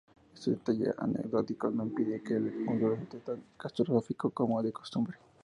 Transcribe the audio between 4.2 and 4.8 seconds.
como de